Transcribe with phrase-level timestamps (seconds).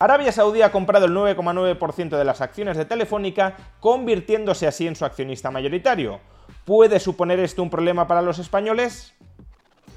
[0.00, 5.04] Arabia Saudí ha comprado el 9,9% de las acciones de Telefónica, convirtiéndose así en su
[5.04, 6.20] accionista mayoritario.
[6.64, 9.12] ¿Puede suponer esto un problema para los españoles?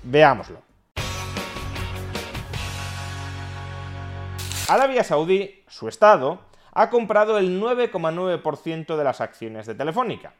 [0.01, 0.63] Veámoslo.
[4.67, 6.39] Arabia Saudí, su Estado,
[6.71, 10.33] ha comprado el 9,9% de las acciones de Telefónica.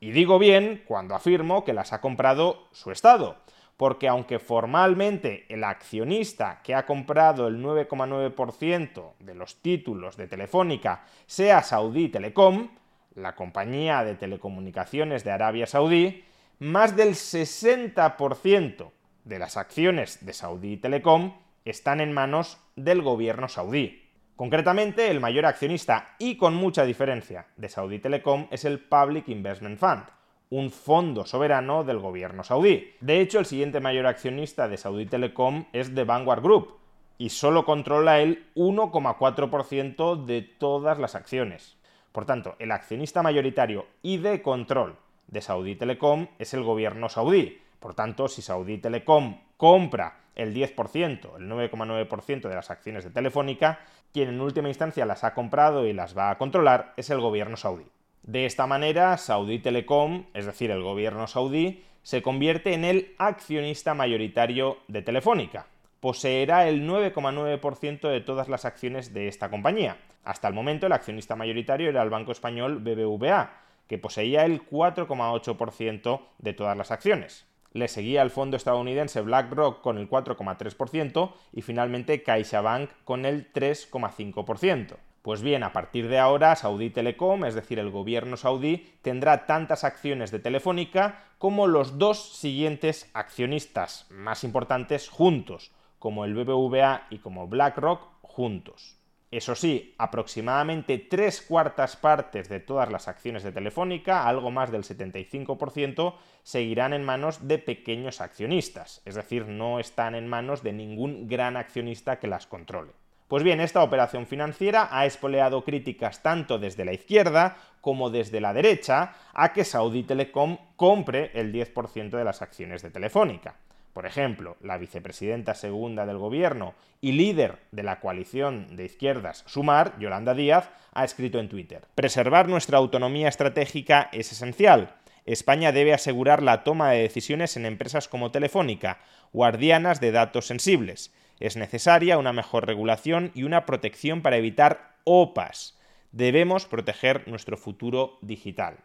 [0.00, 3.36] Y digo bien cuando afirmo que las ha comprado su Estado,
[3.76, 11.04] porque aunque formalmente el accionista que ha comprado el 9,9% de los títulos de Telefónica
[11.26, 12.68] sea Saudí Telecom,
[13.14, 16.24] la compañía de telecomunicaciones de Arabia Saudí,
[16.58, 18.90] más del 60%
[19.24, 21.34] de las acciones de Saudí Telecom
[21.64, 24.02] están en manos del gobierno saudí.
[24.36, 29.78] Concretamente, el mayor accionista y con mucha diferencia de Saudi Telecom es el Public Investment
[29.78, 30.04] Fund,
[30.50, 32.94] un fondo soberano del gobierno saudí.
[33.00, 36.76] De hecho, el siguiente mayor accionista de Saudi Telecom es The Vanguard Group
[37.18, 41.76] y solo controla el 1,4% de todas las acciones.
[42.12, 47.60] Por tanto, el accionista mayoritario y de control de Saudi Telecom es el gobierno saudí.
[47.80, 53.80] Por tanto, si Saudi Telecom compra el 10%, el 9,9% de las acciones de Telefónica,
[54.12, 57.56] quien en última instancia las ha comprado y las va a controlar es el gobierno
[57.56, 57.86] saudí.
[58.26, 63.94] De esta manera, Saudi Telecom, es decir, el gobierno saudí, se convierte en el accionista
[63.94, 65.66] mayoritario de Telefónica.
[66.00, 69.98] Poseerá el 9,9% de todas las acciones de esta compañía.
[70.24, 76.20] Hasta el momento el accionista mayoritario era el banco español BBVA, que poseía el 4,8%
[76.38, 77.46] de todas las acciones.
[77.72, 84.96] Le seguía el fondo estadounidense BlackRock con el 4,3% y finalmente CaixaBank con el 3,5%.
[85.26, 89.82] Pues bien, a partir de ahora, Saudi Telecom, es decir, el gobierno saudí, tendrá tantas
[89.82, 97.18] acciones de Telefónica como los dos siguientes accionistas más importantes juntos, como el BBVA y
[97.18, 98.98] como BlackRock juntos.
[99.32, 104.84] Eso sí, aproximadamente tres cuartas partes de todas las acciones de Telefónica, algo más del
[104.84, 111.26] 75%, seguirán en manos de pequeños accionistas, es decir, no están en manos de ningún
[111.26, 112.92] gran accionista que las controle.
[113.28, 118.52] Pues bien, esta operación financiera ha espoleado críticas tanto desde la izquierda como desde la
[118.52, 123.56] derecha a que Saudi Telecom compre el 10% de las acciones de Telefónica.
[123.92, 129.98] Por ejemplo, la vicepresidenta segunda del gobierno y líder de la coalición de izquierdas Sumar,
[129.98, 134.94] Yolanda Díaz, ha escrito en Twitter, Preservar nuestra autonomía estratégica es esencial.
[135.24, 139.00] España debe asegurar la toma de decisiones en empresas como Telefónica,
[139.32, 141.12] guardianas de datos sensibles.
[141.40, 145.78] Es necesaria una mejor regulación y una protección para evitar OPAs.
[146.12, 148.78] Debemos proteger nuestro futuro digital.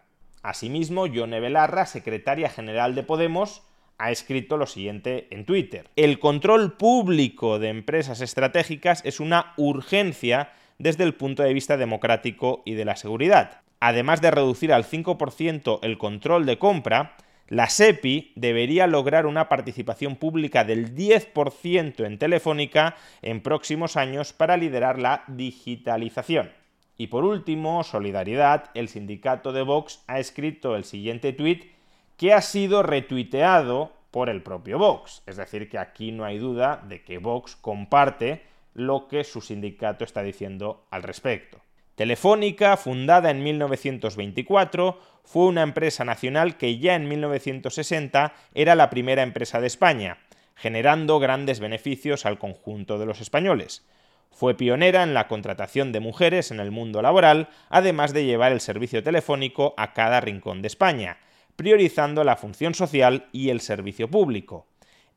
[0.43, 3.63] Asimismo, Yone Belarra, secretaria general de Podemos,
[3.97, 5.89] ha escrito lo siguiente en Twitter.
[5.95, 12.63] El control público de empresas estratégicas es una urgencia desde el punto de vista democrático
[12.65, 13.61] y de la seguridad.
[13.79, 17.15] Además de reducir al 5% el control de compra,
[17.51, 24.55] la SEPI debería lograr una participación pública del 10% en Telefónica en próximos años para
[24.55, 26.53] liderar la digitalización.
[26.95, 31.65] Y por último, Solidaridad, el sindicato de Vox ha escrito el siguiente tuit
[32.15, 35.21] que ha sido retuiteado por el propio Vox.
[35.25, 38.43] Es decir, que aquí no hay duda de que Vox comparte
[38.75, 41.59] lo que su sindicato está diciendo al respecto.
[42.01, 49.21] Telefónica, fundada en 1924, fue una empresa nacional que ya en 1960 era la primera
[49.21, 50.17] empresa de España,
[50.55, 53.85] generando grandes beneficios al conjunto de los españoles.
[54.31, 58.61] Fue pionera en la contratación de mujeres en el mundo laboral, además de llevar el
[58.61, 61.19] servicio telefónico a cada rincón de España,
[61.55, 64.65] priorizando la función social y el servicio público.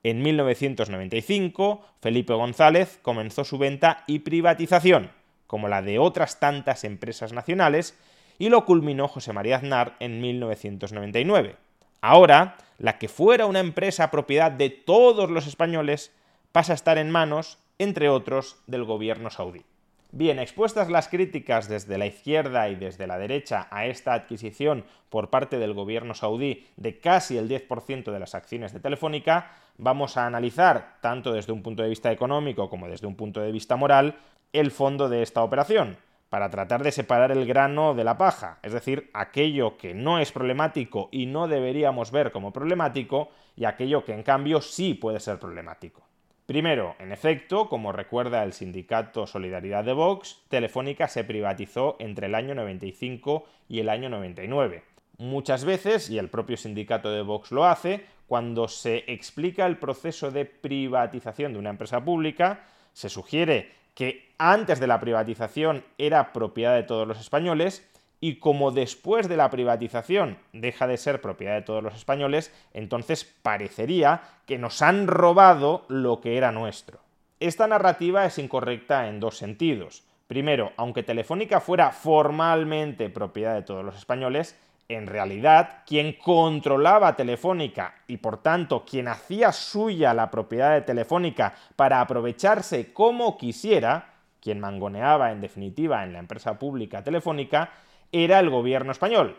[0.02, 5.08] En 1995, Felipe González comenzó su venta y privatización,
[5.54, 7.96] como la de otras tantas empresas nacionales,
[8.40, 11.54] y lo culminó José María Aznar en 1999.
[12.00, 16.12] Ahora, la que fuera una empresa propiedad de todos los españoles
[16.50, 19.62] pasa a estar en manos, entre otros, del gobierno saudí.
[20.10, 25.30] Bien, expuestas las críticas desde la izquierda y desde la derecha a esta adquisición por
[25.30, 30.26] parte del gobierno saudí de casi el 10% de las acciones de Telefónica, vamos a
[30.26, 34.16] analizar, tanto desde un punto de vista económico como desde un punto de vista moral,
[34.52, 35.96] el fondo de esta operación,
[36.28, 40.32] para tratar de separar el grano de la paja, es decir, aquello que no es
[40.32, 45.38] problemático y no deberíamos ver como problemático, y aquello que en cambio sí puede ser
[45.38, 46.02] problemático.
[46.46, 52.34] Primero, en efecto, como recuerda el sindicato Solidaridad de Vox, Telefónica se privatizó entre el
[52.34, 54.82] año 95 y el año 99.
[55.16, 60.30] Muchas veces, y el propio sindicato de Vox lo hace, cuando se explica el proceso
[60.30, 66.74] de privatización de una empresa pública, se sugiere que antes de la privatización era propiedad
[66.74, 67.88] de todos los españoles
[68.20, 73.24] y como después de la privatización deja de ser propiedad de todos los españoles, entonces
[73.24, 77.00] parecería que nos han robado lo que era nuestro.
[77.40, 80.04] Esta narrativa es incorrecta en dos sentidos.
[80.26, 87.94] Primero, aunque Telefónica fuera formalmente propiedad de todos los españoles, en realidad quien controlaba Telefónica
[88.06, 94.60] y por tanto quien hacía suya la propiedad de Telefónica para aprovecharse como quisiera, quien
[94.60, 97.70] mangoneaba en definitiva en la empresa pública Telefónica,
[98.12, 99.36] era el gobierno español.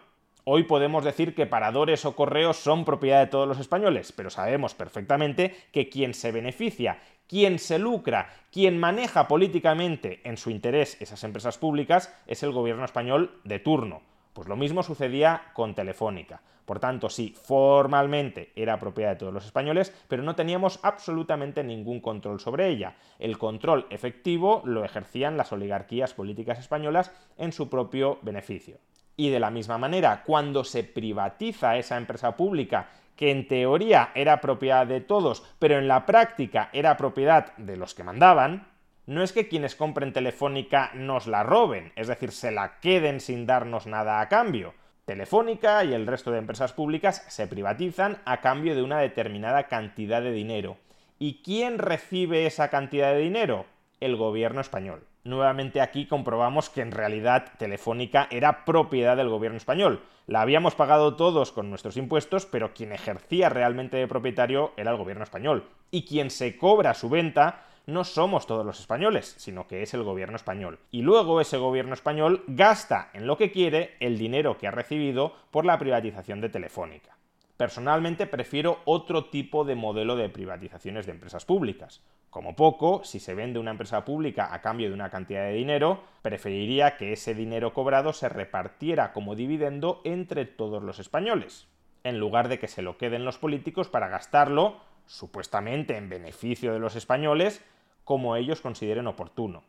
[0.47, 4.75] Hoy podemos decir que paradores o correos son propiedad de todos los españoles, pero sabemos
[4.75, 11.23] perfectamente que quien se beneficia, quien se lucra, quien maneja políticamente en su interés esas
[11.23, 14.01] empresas públicas es el gobierno español de turno.
[14.35, 16.41] Pues lo mismo sucedía con Telefónica.
[16.65, 22.01] Por tanto, sí, formalmente era propiedad de todos los españoles, pero no teníamos absolutamente ningún
[22.01, 22.97] control sobre ella.
[23.17, 28.79] El control efectivo lo ejercían las oligarquías políticas españolas en su propio beneficio.
[29.15, 34.41] Y de la misma manera, cuando se privatiza esa empresa pública que en teoría era
[34.41, 38.67] propiedad de todos, pero en la práctica era propiedad de los que mandaban,
[39.07, 43.45] no es que quienes compren Telefónica nos la roben, es decir, se la queden sin
[43.45, 44.73] darnos nada a cambio.
[45.05, 50.21] Telefónica y el resto de empresas públicas se privatizan a cambio de una determinada cantidad
[50.23, 50.77] de dinero.
[51.19, 53.67] ¿Y quién recibe esa cantidad de dinero?
[53.99, 55.05] El gobierno español.
[55.23, 60.03] Nuevamente aquí comprobamos que en realidad Telefónica era propiedad del gobierno español.
[60.27, 64.97] La habíamos pagado todos con nuestros impuestos, pero quien ejercía realmente de propietario era el
[64.97, 65.67] gobierno español.
[65.91, 70.03] Y quien se cobra su venta no somos todos los españoles, sino que es el
[70.03, 70.79] gobierno español.
[70.91, 75.33] Y luego ese gobierno español gasta en lo que quiere el dinero que ha recibido
[75.51, 77.17] por la privatización de Telefónica.
[77.57, 82.01] Personalmente prefiero otro tipo de modelo de privatizaciones de empresas públicas.
[82.29, 86.03] Como poco, si se vende una empresa pública a cambio de una cantidad de dinero,
[86.21, 91.69] preferiría que ese dinero cobrado se repartiera como dividendo entre todos los españoles,
[92.03, 96.79] en lugar de que se lo queden los políticos para gastarlo, supuestamente en beneficio de
[96.79, 97.63] los españoles,
[98.05, 99.63] como ellos consideren oportuno.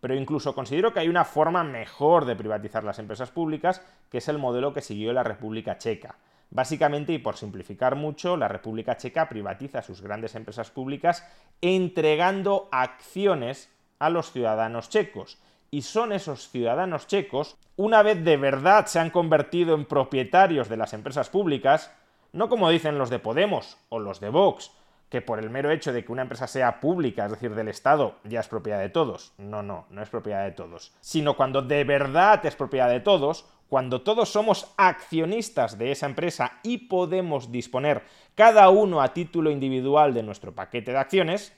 [0.00, 3.80] Pero incluso considero que hay una forma mejor de privatizar las empresas públicas,
[4.10, 6.16] que es el modelo que siguió la República Checa.
[6.50, 11.24] Básicamente, y por simplificar mucho, la República Checa privatiza sus grandes empresas públicas
[11.60, 15.38] entregando acciones a los ciudadanos checos.
[15.70, 20.76] Y son esos ciudadanos checos, una vez de verdad se han convertido en propietarios de
[20.76, 21.90] las empresas públicas,
[22.32, 24.72] no como dicen los de Podemos o los de Vox,
[25.12, 28.16] que por el mero hecho de que una empresa sea pública, es decir, del Estado,
[28.24, 29.34] ya es propiedad de todos.
[29.36, 30.94] No, no, no es propiedad de todos.
[31.02, 36.60] Sino cuando de verdad es propiedad de todos, cuando todos somos accionistas de esa empresa
[36.62, 38.04] y podemos disponer
[38.34, 41.54] cada uno a título individual de nuestro paquete de acciones,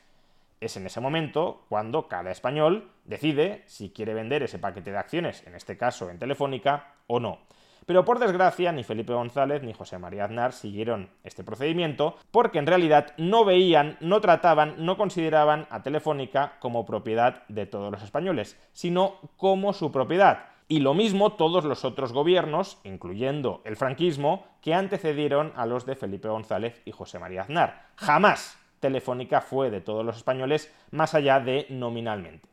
[0.60, 5.46] es en ese momento cuando cada español decide si quiere vender ese paquete de acciones,
[5.46, 7.38] en este caso en Telefónica, o no.
[7.86, 12.66] Pero por desgracia, ni Felipe González ni José María Aznar siguieron este procedimiento porque en
[12.66, 18.58] realidad no veían, no trataban, no consideraban a Telefónica como propiedad de todos los españoles,
[18.72, 20.46] sino como su propiedad.
[20.66, 25.94] Y lo mismo todos los otros gobiernos, incluyendo el franquismo, que antecedieron a los de
[25.94, 27.88] Felipe González y José María Aznar.
[27.96, 32.48] Jamás Telefónica fue de todos los españoles más allá de nominalmente.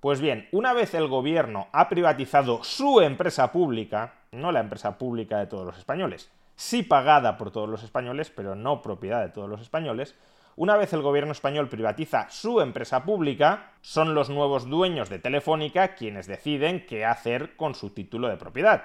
[0.00, 5.38] Pues bien, una vez el gobierno ha privatizado su empresa pública, no la empresa pública
[5.38, 9.48] de todos los españoles, sí pagada por todos los españoles, pero no propiedad de todos
[9.48, 10.14] los españoles,
[10.58, 15.94] una vez el gobierno español privatiza su empresa pública, son los nuevos dueños de Telefónica
[15.94, 18.84] quienes deciden qué hacer con su título de propiedad.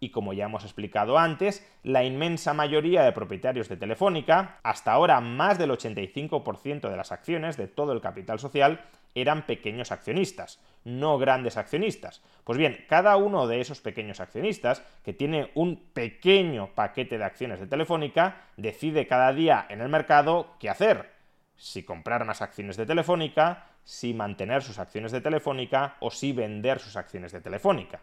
[0.00, 5.20] Y como ya hemos explicado antes, la inmensa mayoría de propietarios de Telefónica, hasta ahora
[5.20, 8.80] más del 85% de las acciones de todo el capital social,
[9.14, 12.22] eran pequeños accionistas, no grandes accionistas.
[12.44, 17.60] Pues bien, cada uno de esos pequeños accionistas, que tiene un pequeño paquete de acciones
[17.60, 21.12] de Telefónica, decide cada día en el mercado qué hacer.
[21.56, 26.78] Si comprar más acciones de Telefónica, si mantener sus acciones de Telefónica o si vender
[26.78, 28.00] sus acciones de Telefónica.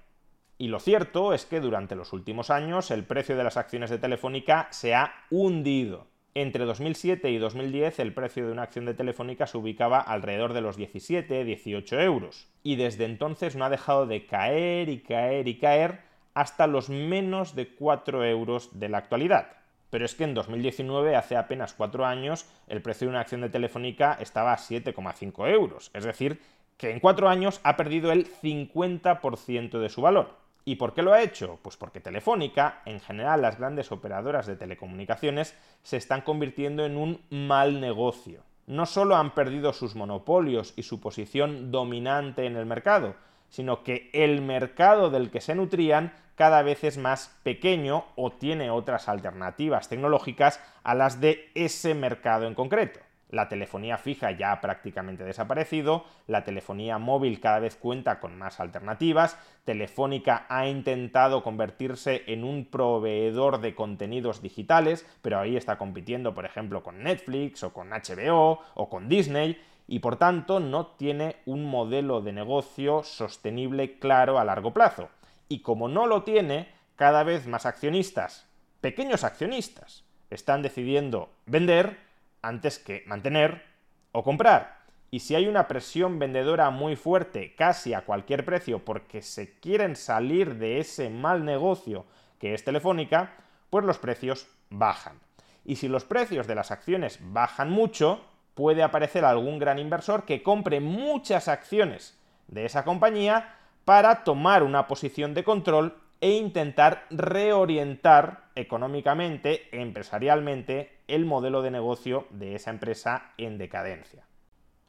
[0.58, 3.98] Y lo cierto es que durante los últimos años el precio de las acciones de
[3.98, 6.09] Telefónica se ha hundido.
[6.36, 10.62] Entre 2007 y 2010 el precio de una acción de Telefónica se ubicaba alrededor de
[10.62, 16.02] los 17-18 euros y desde entonces no ha dejado de caer y caer y caer
[16.36, 19.54] hasta los menos de 4 euros de la actualidad.
[19.90, 23.50] Pero es que en 2019, hace apenas 4 años, el precio de una acción de
[23.50, 26.40] Telefónica estaba a 7,5 euros, es decir,
[26.78, 30.38] que en 4 años ha perdido el 50% de su valor.
[30.70, 31.58] ¿Y por qué lo ha hecho?
[31.64, 37.24] Pues porque Telefónica, en general las grandes operadoras de telecomunicaciones, se están convirtiendo en un
[37.32, 38.44] mal negocio.
[38.68, 43.16] No solo han perdido sus monopolios y su posición dominante en el mercado,
[43.50, 48.70] sino que el mercado del que se nutrían cada vez es más pequeño o tiene
[48.70, 53.00] otras alternativas tecnológicas a las de ese mercado en concreto.
[53.30, 58.60] La telefonía fija ya ha prácticamente desaparecido, la telefonía móvil cada vez cuenta con más
[58.60, 66.34] alternativas, Telefónica ha intentado convertirse en un proveedor de contenidos digitales, pero ahí está compitiendo,
[66.34, 71.38] por ejemplo, con Netflix o con HBO o con Disney, y por tanto no tiene
[71.46, 75.10] un modelo de negocio sostenible claro a largo plazo.
[75.48, 78.48] Y como no lo tiene, cada vez más accionistas,
[78.82, 82.09] pequeños accionistas, están decidiendo vender
[82.42, 83.64] antes que mantener
[84.12, 84.80] o comprar.
[85.12, 89.96] Y si hay una presión vendedora muy fuerte, casi a cualquier precio, porque se quieren
[89.96, 92.06] salir de ese mal negocio
[92.40, 93.34] que es Telefónica,
[93.70, 95.20] pues los precios bajan.
[95.66, 100.44] Y si los precios de las acciones bajan mucho, puede aparecer algún gran inversor que
[100.44, 103.56] compre muchas acciones de esa compañía
[103.86, 112.28] para tomar una posición de control e intentar reorientar económicamente, empresarialmente, el modelo de negocio
[112.30, 114.26] de esa empresa en decadencia.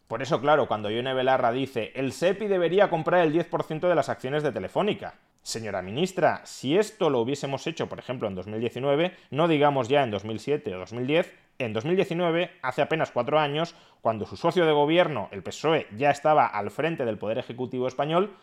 [0.06, 4.08] Por eso, claro, cuando Yone Belarra dice el SEPI debería comprar el 10% de las
[4.08, 5.14] acciones de Telefónica.
[5.42, 10.10] Señora ministra, si esto lo hubiésemos hecho, por ejemplo, en 2019, no digamos ya en
[10.10, 15.42] 2007 o 2010, en 2019, hace apenas cuatro años, cuando su socio de gobierno, el
[15.42, 18.36] PSOE, ya estaba al frente del Poder Ejecutivo español,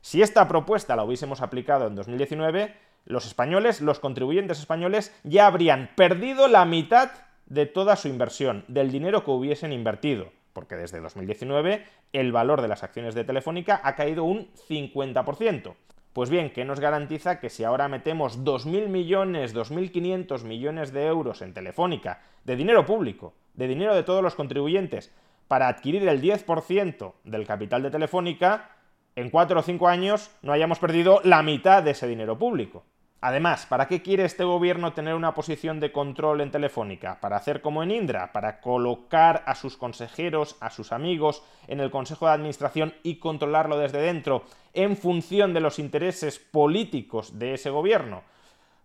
[0.00, 2.74] si esta propuesta la hubiésemos aplicado en 2019,
[3.08, 7.10] los españoles, los contribuyentes españoles, ya habrían perdido la mitad
[7.46, 12.68] de toda su inversión, del dinero que hubiesen invertido, porque desde 2019 el valor de
[12.68, 15.74] las acciones de Telefónica ha caído un 50%.
[16.12, 21.40] Pues bien, ¿qué nos garantiza que si ahora metemos 2.000 millones, 2.500 millones de euros
[21.42, 25.14] en Telefónica, de dinero público, de dinero de todos los contribuyentes,
[25.48, 28.72] para adquirir el 10% del capital de Telefónica,
[29.16, 32.84] en cuatro o cinco años no hayamos perdido la mitad de ese dinero público.
[33.20, 37.18] Además, ¿para qué quiere este gobierno tener una posición de control en Telefónica?
[37.20, 38.32] ¿Para hacer como en Indra?
[38.32, 43.76] ¿Para colocar a sus consejeros, a sus amigos en el Consejo de Administración y controlarlo
[43.76, 48.22] desde dentro en función de los intereses políticos de ese gobierno?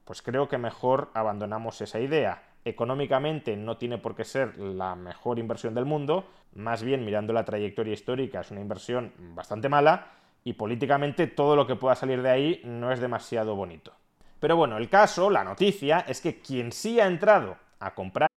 [0.04, 2.42] Pues creo que mejor abandonamos esa idea.
[2.66, 6.26] Económicamente no tiene por qué ser la mejor inversión del mundo,
[6.56, 10.08] más bien mirando la trayectoria histórica es una inversión bastante mala
[10.44, 13.94] y políticamente todo lo que pueda salir de ahí no es demasiado bonito.
[14.44, 18.28] Pero bueno, el caso, la noticia, es que quien sí ha entrado a comprar.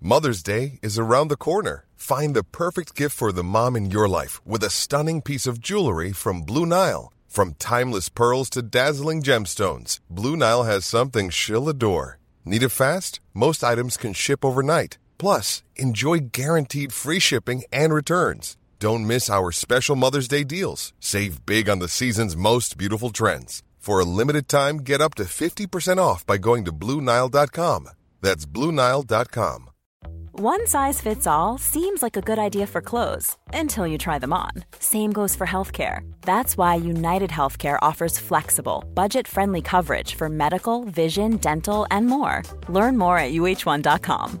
[0.00, 1.84] Mother's Day is around the corner.
[1.96, 5.58] Find the perfect gift for the mom in your life with a stunning piece of
[5.58, 7.12] jewelry from Blue Nile.
[7.26, 12.20] From timeless pearls to dazzling gemstones, Blue Nile has something she'll adore.
[12.44, 13.18] Need it fast?
[13.32, 14.98] Most items can ship overnight.
[15.18, 18.56] Plus, enjoy guaranteed free shipping and returns.
[18.78, 20.92] Don't miss our special Mother's Day deals.
[21.00, 23.62] Save big on the season's most beautiful trends.
[23.78, 27.88] For a limited time, get up to 50% off by going to Bluenile.com.
[28.22, 29.70] That's Bluenile.com.
[30.32, 34.32] One size fits all seems like a good idea for clothes until you try them
[34.32, 34.50] on.
[34.80, 36.00] Same goes for healthcare.
[36.22, 42.42] That's why United Healthcare offers flexible, budget friendly coverage for medical, vision, dental, and more.
[42.68, 44.40] Learn more at Uh1.com.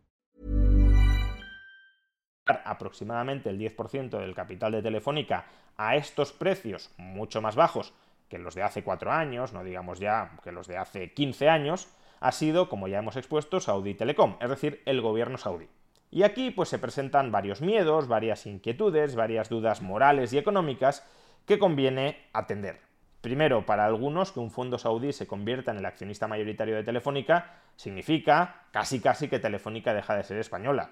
[2.65, 5.45] Aproximadamente el 10% del capital de Telefónica
[5.77, 7.93] a estos precios mucho más bajos
[8.29, 11.89] que los de hace 4 años, no digamos ya que los de hace 15 años,
[12.19, 15.67] ha sido, como ya hemos expuesto, Saudi Telecom, es decir, el gobierno saudí.
[16.11, 21.07] Y aquí pues se presentan varios miedos, varias inquietudes, varias dudas morales y económicas
[21.45, 22.79] que conviene atender.
[23.21, 27.53] Primero, para algunos que un fondo saudí se convierta en el accionista mayoritario de Telefónica
[27.75, 30.91] significa casi casi que Telefónica deja de ser española.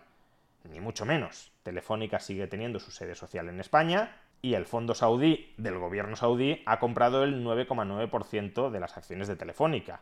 [0.70, 1.52] Ni mucho menos.
[1.64, 6.62] Telefónica sigue teniendo su sede social en España y el fondo saudí del gobierno saudí
[6.66, 10.02] ha comprado el 9,9% de las acciones de Telefónica.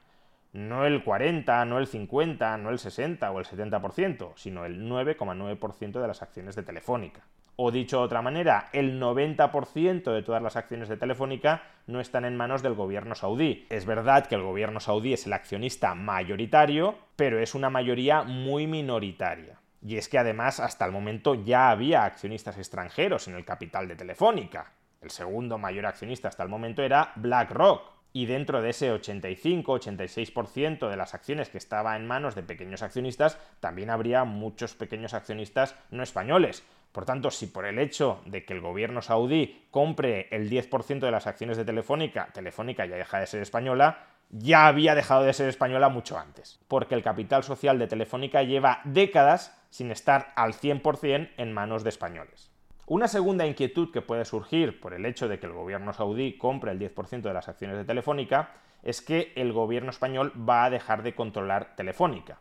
[0.54, 6.02] No el 40, no el 50, no el 60 o el 70%, sino el 9,9%
[6.02, 7.24] de las acciones de Telefónica.
[7.56, 12.24] O dicho de otra manera, el 90% de todas las acciones de Telefónica no están
[12.24, 13.66] en manos del gobierno saudí.
[13.70, 18.68] Es verdad que el gobierno saudí es el accionista mayoritario, pero es una mayoría muy
[18.68, 19.60] minoritaria.
[19.82, 23.96] Y es que además hasta el momento ya había accionistas extranjeros en el capital de
[23.96, 24.74] Telefónica.
[25.02, 30.98] El segundo mayor accionista hasta el momento era BlackRock, y dentro de ese 85-86% de
[30.98, 36.02] las acciones que estaba en manos de pequeños accionistas, también habría muchos pequeños accionistas no
[36.02, 36.64] españoles.
[36.92, 41.12] Por tanto, si por el hecho de que el gobierno saudí compre el 10% de
[41.12, 45.50] las acciones de Telefónica, Telefónica ya deja de ser española, ya había dejado de ser
[45.50, 51.32] española mucho antes, porque el capital social de Telefónica lleva décadas sin estar al 100%
[51.38, 52.52] en manos de españoles.
[52.86, 56.72] Una segunda inquietud que puede surgir por el hecho de que el gobierno saudí compre
[56.72, 58.52] el 10% de las acciones de Telefónica
[58.84, 62.40] es que el gobierno español va a dejar de controlar Telefónica.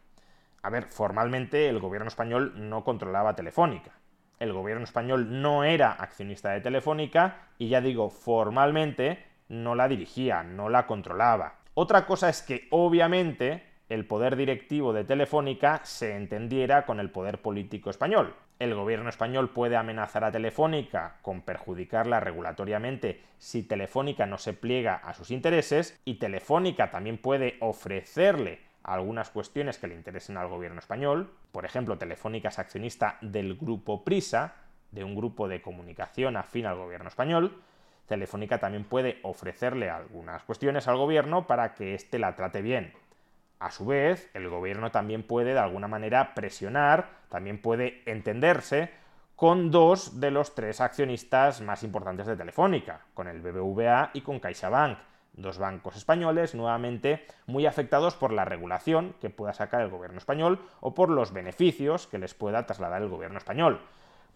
[0.63, 3.93] A ver, formalmente el gobierno español no controlaba Telefónica
[4.39, 10.43] el gobierno español no era accionista de Telefónica y ya digo, formalmente no la dirigía,
[10.43, 11.55] no la controlaba.
[11.79, 17.43] Otra cosa es que obviamente el poder directivo de Telefónica se entendiera con el poder
[17.43, 18.35] político español.
[18.59, 24.95] El gobierno español puede amenazar a Telefónica con perjudicarla regulatoriamente si Telefónica no se pliega
[24.95, 30.79] a sus intereses y Telefónica también puede ofrecerle algunas cuestiones que le interesen al gobierno
[30.79, 31.31] español.
[31.53, 34.55] Por ejemplo, Telefónica es accionista del grupo Prisa,
[34.93, 37.61] de un grupo de comunicación afín al gobierno español.
[38.07, 42.93] Telefónica también puede ofrecerle algunas cuestiones al gobierno para que éste la trate bien.
[43.59, 48.91] A su vez, el gobierno también puede de alguna manera presionar, también puede entenderse
[49.35, 54.41] con dos de los tres accionistas más importantes de Telefónica, con el BBVA y con
[54.41, 54.99] CaixaBank
[55.37, 60.61] dos bancos españoles nuevamente muy afectados por la regulación que pueda sacar el gobierno español
[60.81, 63.81] o por los beneficios que les pueda trasladar el gobierno español.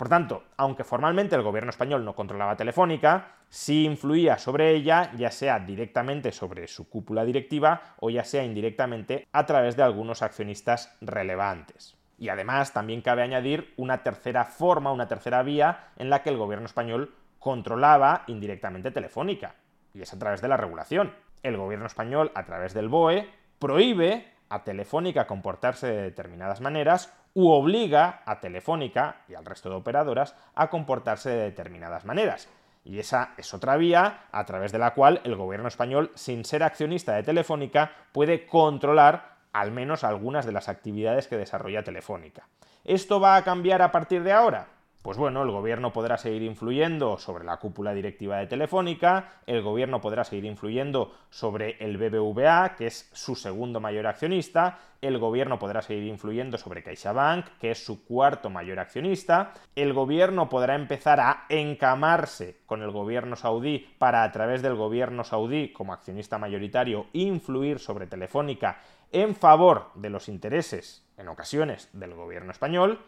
[0.00, 5.30] Por tanto, aunque formalmente el gobierno español no controlaba Telefónica, sí influía sobre ella, ya
[5.30, 10.96] sea directamente sobre su cúpula directiva o ya sea indirectamente a través de algunos accionistas
[11.02, 11.98] relevantes.
[12.16, 16.38] Y además también cabe añadir una tercera forma, una tercera vía en la que el
[16.38, 19.56] gobierno español controlaba indirectamente Telefónica,
[19.92, 21.12] y es a través de la regulación.
[21.42, 27.50] El gobierno español, a través del BOE, prohíbe a Telefónica comportarse de determinadas maneras u
[27.50, 32.48] obliga a Telefónica y al resto de operadoras a comportarse de determinadas maneras.
[32.84, 36.62] Y esa es otra vía a través de la cual el gobierno español, sin ser
[36.62, 42.48] accionista de Telefónica, puede controlar al menos algunas de las actividades que desarrolla Telefónica.
[42.84, 44.68] ¿Esto va a cambiar a partir de ahora?
[45.02, 49.98] Pues bueno, el gobierno podrá seguir influyendo sobre la cúpula directiva de Telefónica, el gobierno
[50.02, 55.80] podrá seguir influyendo sobre el BBVA, que es su segundo mayor accionista, el gobierno podrá
[55.80, 61.46] seguir influyendo sobre CaixaBank, que es su cuarto mayor accionista, el gobierno podrá empezar a
[61.48, 67.78] encamarse con el gobierno saudí para a través del gobierno saudí como accionista mayoritario influir
[67.78, 68.82] sobre Telefónica
[69.12, 73.00] en favor de los intereses, en ocasiones, del gobierno español,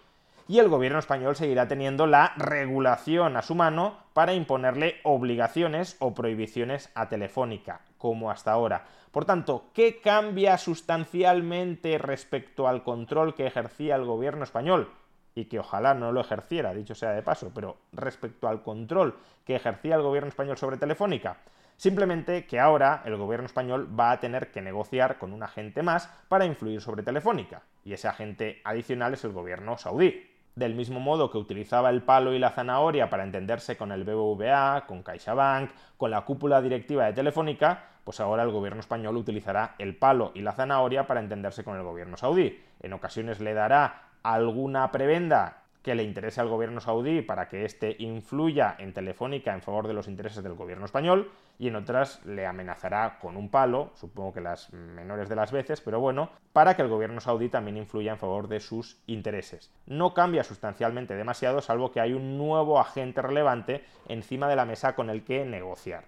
[0.53, 6.13] y el gobierno español seguirá teniendo la regulación a su mano para imponerle obligaciones o
[6.13, 8.85] prohibiciones a Telefónica, como hasta ahora.
[9.13, 14.91] Por tanto, ¿qué cambia sustancialmente respecto al control que ejercía el gobierno español?
[15.35, 19.57] Y que ojalá no lo ejerciera, dicho sea de paso, pero respecto al control que
[19.57, 21.39] ejercía el gobierno español sobre Telefónica,
[21.75, 26.09] Simplemente que ahora el gobierno español va a tener que negociar con un agente más
[26.29, 31.31] para influir sobre Telefónica, y ese agente adicional es el gobierno saudí del mismo modo
[31.31, 36.11] que utilizaba el palo y la zanahoria para entenderse con el BBVA, con CaixaBank, con
[36.11, 40.53] la cúpula directiva de Telefónica, pues ahora el gobierno español utilizará el palo y la
[40.53, 42.61] zanahoria para entenderse con el gobierno saudí.
[42.81, 47.97] En ocasiones le dará alguna prebenda que le interese al gobierno saudí para que éste
[47.99, 52.47] influya en Telefónica en favor de los intereses del gobierno español y en otras le
[52.47, 56.83] amenazará con un palo, supongo que las menores de las veces, pero bueno, para que
[56.83, 59.73] el gobierno saudí también influya en favor de sus intereses.
[59.87, 64.95] No cambia sustancialmente demasiado, salvo que hay un nuevo agente relevante encima de la mesa
[64.95, 66.05] con el que negociar.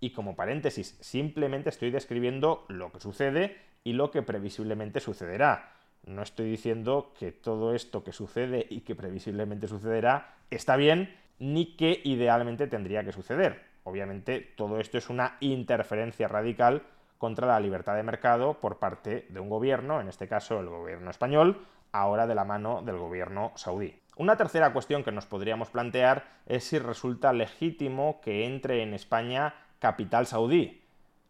[0.00, 5.73] Y como paréntesis, simplemente estoy describiendo lo que sucede y lo que previsiblemente sucederá.
[6.06, 11.76] No estoy diciendo que todo esto que sucede y que previsiblemente sucederá está bien, ni
[11.76, 13.62] que idealmente tendría que suceder.
[13.84, 16.82] Obviamente todo esto es una interferencia radical
[17.18, 21.10] contra la libertad de mercado por parte de un gobierno, en este caso el gobierno
[21.10, 23.98] español, ahora de la mano del gobierno saudí.
[24.16, 29.54] Una tercera cuestión que nos podríamos plantear es si resulta legítimo que entre en España
[29.78, 30.83] capital saudí,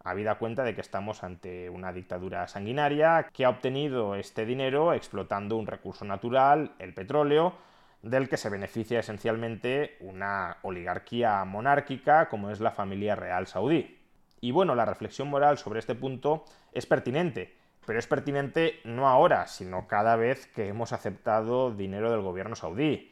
[0.05, 5.57] habida cuenta de que estamos ante una dictadura sanguinaria que ha obtenido este dinero explotando
[5.57, 7.55] un recurso natural, el petróleo,
[8.03, 13.99] del que se beneficia esencialmente una oligarquía monárquica como es la familia real saudí.
[14.43, 19.47] Y bueno, la reflexión moral sobre este punto es pertinente, pero es pertinente no ahora,
[19.47, 23.11] sino cada vez que hemos aceptado dinero del gobierno saudí.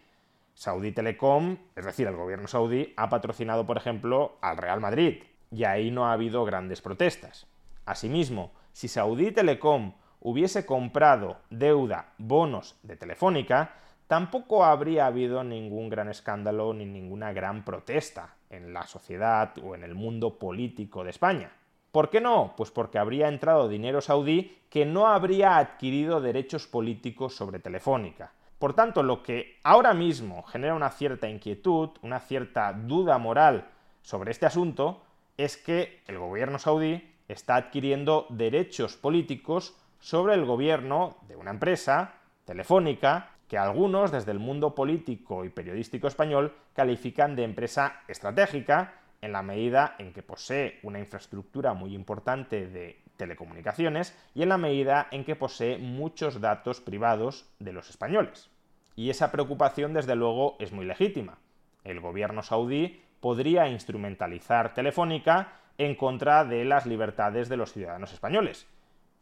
[0.53, 5.65] Saudi Telecom, es decir, el gobierno saudí, ha patrocinado, por ejemplo, al Real Madrid, y
[5.65, 7.47] ahí no ha habido grandes protestas.
[7.85, 13.75] Asimismo, si Saudi Telecom hubiese comprado deuda, bonos de Telefónica,
[14.07, 19.85] tampoco habría habido ningún gran escándalo ni ninguna gran protesta en la sociedad o en
[19.85, 21.53] el mundo político de España.
[21.91, 22.55] ¿Por qué no?
[22.57, 28.33] Pues porque habría entrado dinero saudí que no habría adquirido derechos políticos sobre Telefónica.
[28.59, 33.69] Por tanto, lo que ahora mismo genera una cierta inquietud, una cierta duda moral
[34.01, 35.03] sobre este asunto,
[35.45, 42.15] es que el gobierno saudí está adquiriendo derechos políticos sobre el gobierno de una empresa,
[42.45, 49.33] Telefónica, que algunos desde el mundo político y periodístico español califican de empresa estratégica en
[49.33, 55.07] la medida en que posee una infraestructura muy importante de telecomunicaciones y en la medida
[55.13, 58.51] en que posee muchos datos privados de los españoles.
[58.97, 61.39] Y esa preocupación desde luego es muy legítima.
[61.85, 68.67] El gobierno saudí podría instrumentalizar Telefónica en contra de las libertades de los ciudadanos españoles.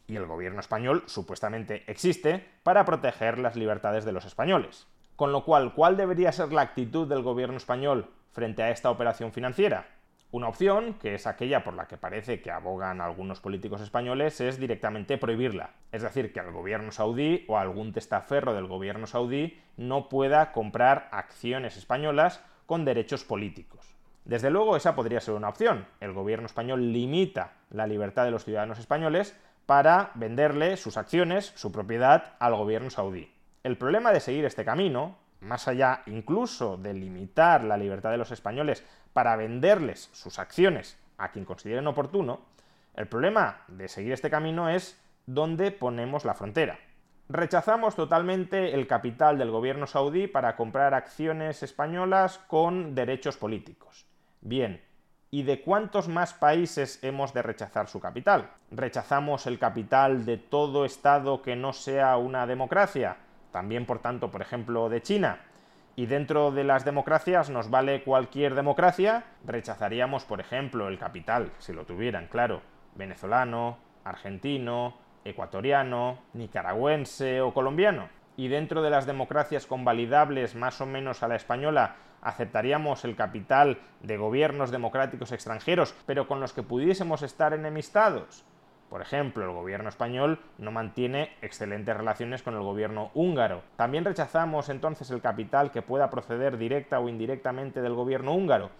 [0.06, 4.88] Y el gobierno español supuestamente existe para proteger las libertades de los españoles.
[5.16, 9.32] Con lo cual, ¿cuál debería ser la actitud del gobierno español frente a esta operación
[9.32, 9.86] financiera?
[10.32, 14.58] Una opción, que es aquella por la que parece que abogan algunos políticos españoles, es
[14.58, 15.74] directamente prohibirla.
[15.92, 21.08] Es decir, que el gobierno saudí o algún testaferro del gobierno saudí no pueda comprar
[21.12, 23.96] acciones españolas con derechos políticos.
[24.24, 25.88] Desde luego esa podría ser una opción.
[25.98, 31.72] El gobierno español limita la libertad de los ciudadanos españoles para venderle sus acciones, su
[31.72, 33.28] propiedad al gobierno saudí.
[33.64, 38.30] El problema de seguir este camino, más allá incluso de limitar la libertad de los
[38.30, 42.42] españoles para venderles sus acciones a quien consideren oportuno,
[42.94, 46.78] el problema de seguir este camino es dónde ponemos la frontera.
[47.32, 54.04] Rechazamos totalmente el capital del gobierno saudí para comprar acciones españolas con derechos políticos.
[54.40, 54.82] Bien,
[55.30, 58.50] ¿y de cuántos más países hemos de rechazar su capital?
[58.72, 63.18] ¿Rechazamos el capital de todo Estado que no sea una democracia?
[63.52, 65.38] También, por tanto, por ejemplo, de China.
[65.94, 71.72] Y dentro de las democracias nos vale cualquier democracia, rechazaríamos, por ejemplo, el capital, si
[71.72, 72.60] lo tuvieran, claro,
[72.96, 78.08] venezolano, argentino, ecuatoriano, nicaragüense o colombiano.
[78.36, 83.78] Y dentro de las democracias convalidables más o menos a la española, aceptaríamos el capital
[84.02, 88.44] de gobiernos democráticos extranjeros, pero con los que pudiésemos estar enemistados.
[88.90, 93.62] Por ejemplo, el gobierno español no mantiene excelentes relaciones con el gobierno húngaro.
[93.76, 98.70] También rechazamos entonces el capital que pueda proceder directa o indirectamente del gobierno húngaro.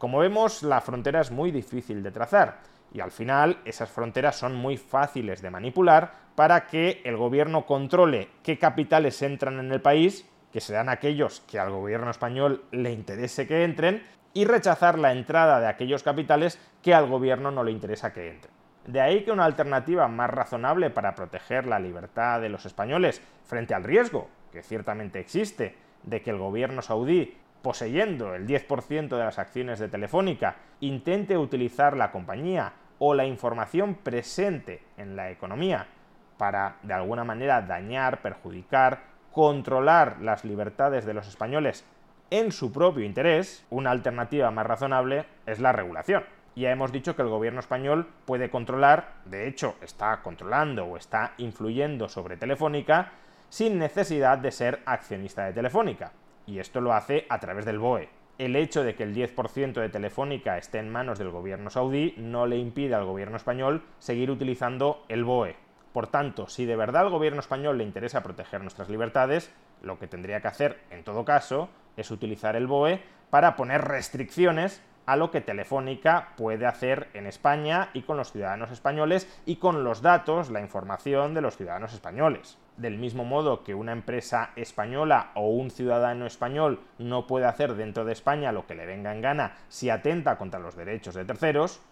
[0.00, 2.60] Como vemos, la frontera es muy difícil de trazar
[2.90, 8.30] y al final esas fronteras son muy fáciles de manipular para que el gobierno controle
[8.42, 13.46] qué capitales entran en el país, que serán aquellos que al gobierno español le interese
[13.46, 18.14] que entren, y rechazar la entrada de aquellos capitales que al gobierno no le interesa
[18.14, 18.54] que entren.
[18.86, 23.74] De ahí que una alternativa más razonable para proteger la libertad de los españoles frente
[23.74, 29.38] al riesgo, que ciertamente existe, de que el gobierno saudí poseyendo el 10% de las
[29.38, 35.86] acciones de Telefónica, intente utilizar la compañía o la información presente en la economía
[36.36, 39.00] para de alguna manera dañar, perjudicar,
[39.32, 41.84] controlar las libertades de los españoles
[42.30, 46.24] en su propio interés, una alternativa más razonable es la regulación.
[46.54, 51.32] Ya hemos dicho que el gobierno español puede controlar, de hecho está controlando o está
[51.38, 53.12] influyendo sobre Telefónica
[53.48, 56.12] sin necesidad de ser accionista de Telefónica
[56.46, 58.08] y esto lo hace a través del BOE.
[58.38, 62.46] El hecho de que el 10% de Telefónica esté en manos del gobierno saudí no
[62.46, 65.56] le impide al gobierno español seguir utilizando el BOE.
[65.92, 70.06] Por tanto, si de verdad al gobierno español le interesa proteger nuestras libertades, lo que
[70.06, 75.32] tendría que hacer, en todo caso, es utilizar el BOE para poner restricciones a lo
[75.32, 80.50] que Telefónica puede hacer en España y con los ciudadanos españoles y con los datos,
[80.50, 82.58] la información de los ciudadanos españoles.
[82.80, 88.06] Del mismo modo que una empresa española o un ciudadano español no puede hacer dentro
[88.06, 91.82] de España lo que le venga en gana si atenta contra los derechos de terceros,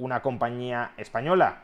[0.00, 1.62] una compañía española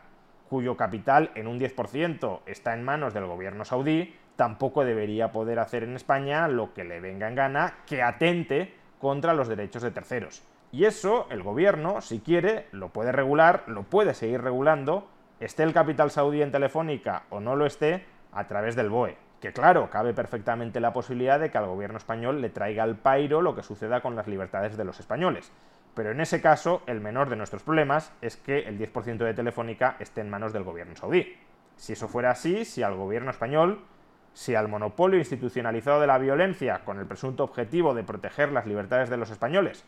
[0.48, 5.82] cuyo capital en un 10% está en manos del gobierno saudí, tampoco debería poder hacer
[5.82, 10.44] en España lo que le venga en gana que atente contra los derechos de terceros.
[10.70, 15.08] Y eso el gobierno, si quiere, lo puede regular, lo puede seguir regulando,
[15.40, 19.16] esté el capital saudí en Telefónica o no lo esté, a través del BOE.
[19.40, 23.40] Que claro, cabe perfectamente la posibilidad de que al gobierno español le traiga al pairo
[23.40, 25.52] lo que suceda con las libertades de los españoles.
[25.94, 29.96] Pero en ese caso, el menor de nuestros problemas es que el 10% de Telefónica
[29.98, 31.36] esté en manos del gobierno saudí.
[31.76, 33.84] Si eso fuera así, si al gobierno español,
[34.32, 39.10] si al monopolio institucionalizado de la violencia, con el presunto objetivo de proteger las libertades
[39.10, 39.84] de los españoles,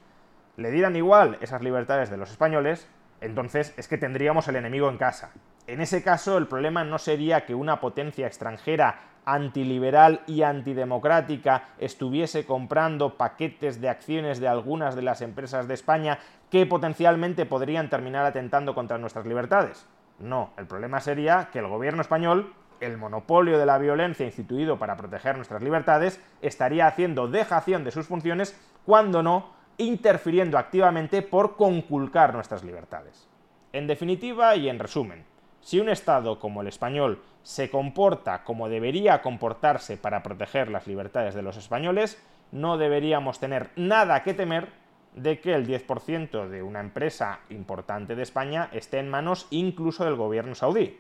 [0.57, 2.89] le dieran igual esas libertades de los españoles,
[3.21, 5.33] entonces es que tendríamos el enemigo en casa.
[5.67, 12.45] En ese caso, el problema no sería que una potencia extranjera antiliberal y antidemocrática estuviese
[12.45, 16.19] comprando paquetes de acciones de algunas de las empresas de España
[16.51, 19.87] que potencialmente podrían terminar atentando contra nuestras libertades.
[20.19, 24.97] No, el problema sería que el gobierno español, el monopolio de la violencia instituido para
[24.97, 32.35] proteger nuestras libertades, estaría haciendo dejación de sus funciones, cuando no, interfiriendo activamente por conculcar
[32.35, 33.29] nuestras libertades.
[33.73, 35.25] En definitiva y en resumen,
[35.61, 41.35] si un Estado como el español se comporta como debería comportarse para proteger las libertades
[41.35, 44.69] de los españoles, no deberíamos tener nada que temer
[45.15, 50.17] de que el 10% de una empresa importante de España esté en manos incluso del
[50.17, 50.99] gobierno saudí,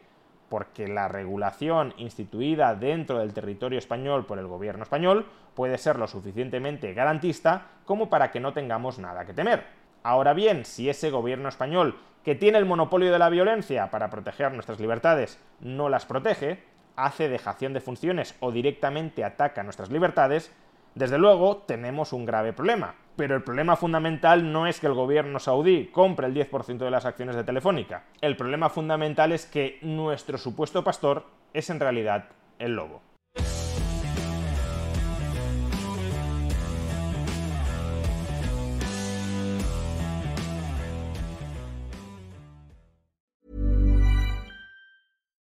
[0.48, 6.08] porque la regulación instituida dentro del territorio español por el gobierno español puede ser lo
[6.08, 9.64] suficientemente garantista como para que no tengamos nada que temer.
[10.02, 14.52] Ahora bien, si ese gobierno español que tiene el monopolio de la violencia para proteger
[14.52, 16.62] nuestras libertades, no las protege,
[16.96, 20.52] hace dejación de funciones o directamente ataca nuestras libertades,
[20.94, 22.94] desde luego tenemos un grave problema.
[23.16, 27.04] Pero el problema fundamental no es que el gobierno saudí compre el 10% de las
[27.04, 28.04] acciones de Telefónica.
[28.20, 32.28] El problema fundamental es que nuestro supuesto pastor es en realidad
[32.58, 33.02] el lobo.